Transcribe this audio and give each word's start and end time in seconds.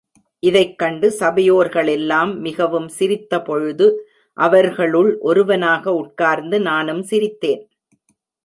இதைக் 0.39 0.77
கண்டு 0.77 1.15
சபையோர்களெல்லாம் 1.19 2.37
மிகவும் 2.37 2.89
சிரித்தபொழுது, 2.99 3.87
அவர்களுள் 4.37 5.17
ஒருவனாக 5.19 5.93
உட்கார்ந்து 5.93 6.59
நானும் 6.59 7.05
சிரித்தேன். 7.05 7.63